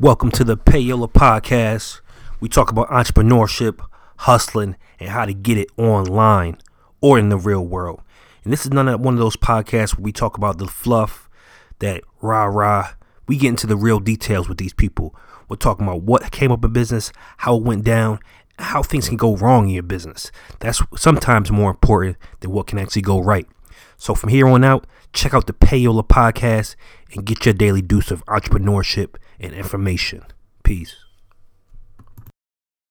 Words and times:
Welcome 0.00 0.30
to 0.32 0.44
the 0.44 0.56
Payola 0.56 1.10
Podcast. 1.10 2.02
We 2.38 2.48
talk 2.48 2.70
about 2.70 2.88
entrepreneurship, 2.88 3.84
hustling, 4.18 4.76
and 5.00 5.08
how 5.08 5.24
to 5.24 5.34
get 5.34 5.58
it 5.58 5.70
online 5.76 6.58
or 7.00 7.18
in 7.18 7.30
the 7.30 7.36
real 7.36 7.66
world. 7.66 8.00
And 8.44 8.52
this 8.52 8.64
is 8.64 8.70
none 8.70 8.86
of 8.86 9.00
one 9.00 9.14
of 9.14 9.18
those 9.18 9.36
podcasts 9.36 9.96
where 9.96 10.04
we 10.04 10.12
talk 10.12 10.36
about 10.36 10.58
the 10.58 10.68
fluff, 10.68 11.28
that 11.80 12.04
rah 12.22 12.44
rah. 12.44 12.90
We 13.26 13.38
get 13.38 13.48
into 13.48 13.66
the 13.66 13.76
real 13.76 13.98
details 13.98 14.48
with 14.48 14.58
these 14.58 14.72
people. 14.72 15.16
We're 15.48 15.56
talking 15.56 15.84
about 15.84 16.02
what 16.02 16.30
came 16.30 16.52
up 16.52 16.64
in 16.64 16.72
business, 16.72 17.10
how 17.38 17.56
it 17.56 17.64
went 17.64 17.82
down, 17.82 18.20
how 18.60 18.84
things 18.84 19.08
can 19.08 19.16
go 19.16 19.34
wrong 19.34 19.64
in 19.64 19.74
your 19.74 19.82
business. 19.82 20.30
That's 20.60 20.80
sometimes 20.94 21.50
more 21.50 21.70
important 21.70 22.18
than 22.38 22.52
what 22.52 22.68
can 22.68 22.78
actually 22.78 23.02
go 23.02 23.18
right. 23.18 23.48
So 23.96 24.14
from 24.14 24.30
here 24.30 24.48
on 24.48 24.64
out, 24.64 24.86
check 25.12 25.34
out 25.34 25.46
the 25.46 25.52
Payola 25.52 26.06
podcast 26.06 26.76
and 27.14 27.24
get 27.24 27.44
your 27.44 27.54
daily 27.54 27.82
dose 27.82 28.10
of 28.10 28.24
entrepreneurship 28.26 29.16
and 29.40 29.52
information. 29.52 30.24
Peace. 30.62 31.07